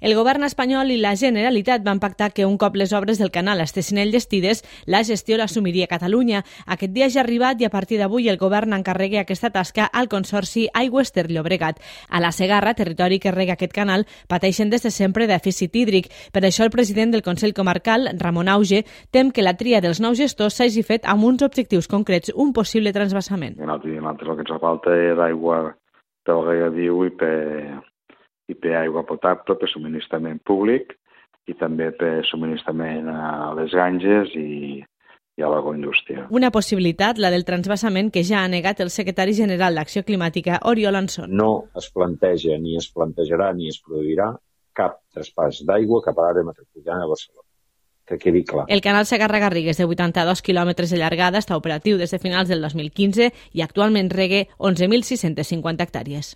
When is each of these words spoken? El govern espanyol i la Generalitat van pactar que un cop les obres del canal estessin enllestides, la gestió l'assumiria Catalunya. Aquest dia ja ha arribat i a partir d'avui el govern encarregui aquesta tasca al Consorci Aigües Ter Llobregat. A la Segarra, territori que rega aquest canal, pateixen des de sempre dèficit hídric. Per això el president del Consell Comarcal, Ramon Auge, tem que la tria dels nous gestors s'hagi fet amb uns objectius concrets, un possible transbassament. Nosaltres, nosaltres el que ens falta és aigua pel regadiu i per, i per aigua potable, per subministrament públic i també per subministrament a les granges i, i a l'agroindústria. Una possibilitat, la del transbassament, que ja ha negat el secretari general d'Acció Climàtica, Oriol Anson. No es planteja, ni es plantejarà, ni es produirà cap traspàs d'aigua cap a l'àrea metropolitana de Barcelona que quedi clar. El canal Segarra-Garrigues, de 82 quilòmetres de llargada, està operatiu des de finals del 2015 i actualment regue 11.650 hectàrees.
El 0.00 0.12
govern 0.14 0.46
espanyol 0.46 0.92
i 0.94 0.96
la 1.02 1.16
Generalitat 1.18 1.82
van 1.82 1.98
pactar 1.98 2.28
que 2.30 2.44
un 2.46 2.52
cop 2.62 2.76
les 2.78 2.92
obres 2.94 3.18
del 3.18 3.32
canal 3.34 3.58
estessin 3.58 3.98
enllestides, 3.98 4.60
la 4.86 5.00
gestió 5.02 5.34
l'assumiria 5.40 5.88
Catalunya. 5.90 6.44
Aquest 6.70 6.92
dia 6.94 7.08
ja 7.10 7.18
ha 7.18 7.24
arribat 7.24 7.58
i 7.58 7.66
a 7.66 7.70
partir 7.72 7.98
d'avui 7.98 8.28
el 8.30 8.38
govern 8.38 8.76
encarregui 8.76 9.18
aquesta 9.18 9.50
tasca 9.50 9.88
al 9.90 10.06
Consorci 10.06 10.68
Aigües 10.72 11.10
Ter 11.10 11.26
Llobregat. 11.32 11.82
A 12.08 12.22
la 12.22 12.30
Segarra, 12.30 12.76
territori 12.78 13.18
que 13.18 13.32
rega 13.34 13.56
aquest 13.58 13.74
canal, 13.74 14.06
pateixen 14.30 14.70
des 14.70 14.86
de 14.86 14.94
sempre 14.94 15.26
dèficit 15.26 15.74
hídric. 15.74 16.12
Per 16.30 16.44
això 16.46 16.62
el 16.62 16.70
president 16.70 17.10
del 17.10 17.26
Consell 17.26 17.56
Comarcal, 17.58 18.12
Ramon 18.22 18.54
Auge, 18.54 18.84
tem 19.10 19.34
que 19.34 19.42
la 19.42 19.56
tria 19.58 19.82
dels 19.82 19.98
nous 19.98 20.22
gestors 20.22 20.62
s'hagi 20.62 20.86
fet 20.86 21.10
amb 21.10 21.26
uns 21.26 21.42
objectius 21.42 21.90
concrets, 21.90 22.30
un 22.36 22.54
possible 22.54 22.94
transbassament. 22.94 23.58
Nosaltres, 23.58 23.98
nosaltres 23.98 24.30
el 24.30 24.38
que 24.38 24.46
ens 24.46 24.62
falta 24.62 24.94
és 25.10 25.26
aigua 25.26 25.62
pel 26.22 26.46
regadiu 26.46 27.02
i 27.02 27.16
per, 27.18 27.82
i 28.48 28.56
per 28.56 28.76
aigua 28.80 29.04
potable, 29.06 29.56
per 29.60 29.68
subministrament 29.70 30.40
públic 30.44 30.94
i 31.48 31.56
també 31.56 31.90
per 31.96 32.24
subministrament 32.28 33.08
a 33.08 33.52
les 33.56 33.72
granges 33.72 34.32
i, 34.36 34.80
i 35.38 35.44
a 35.44 35.50
l'agroindústria. 35.52 36.26
Una 36.34 36.50
possibilitat, 36.52 37.20
la 37.22 37.32
del 37.32 37.46
transbassament, 37.48 38.12
que 38.12 38.24
ja 38.26 38.42
ha 38.42 38.52
negat 38.52 38.82
el 38.84 38.92
secretari 38.92 39.36
general 39.36 39.78
d'Acció 39.78 40.04
Climàtica, 40.08 40.60
Oriol 40.72 41.00
Anson. 41.00 41.32
No 41.32 41.52
es 41.78 41.90
planteja, 41.94 42.58
ni 42.60 42.76
es 42.80 42.90
plantejarà, 42.92 43.52
ni 43.56 43.70
es 43.72 43.80
produirà 43.84 44.32
cap 44.78 45.00
traspàs 45.14 45.64
d'aigua 45.68 46.02
cap 46.04 46.18
a 46.18 46.28
l'àrea 46.28 46.46
metropolitana 46.46 47.04
de 47.04 47.12
Barcelona 47.14 47.48
que 48.08 48.18
quedi 48.18 48.42
clar. 48.44 48.64
El 48.68 48.80
canal 48.80 49.06
Segarra-Garrigues, 49.06 49.76
de 49.76 49.84
82 49.84 50.40
quilòmetres 50.42 50.90
de 50.90 50.98
llargada, 50.98 51.42
està 51.42 51.58
operatiu 51.60 51.98
des 52.00 52.10
de 52.14 52.18
finals 52.22 52.48
del 52.48 52.64
2015 52.64 53.28
i 53.52 53.62
actualment 53.62 54.08
regue 54.10 54.46
11.650 54.56 55.84
hectàrees. 55.84 56.32